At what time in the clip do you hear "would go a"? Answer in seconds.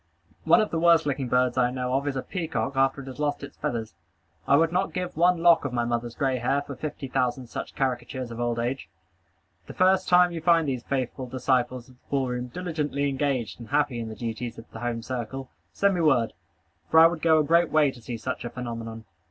17.05-17.43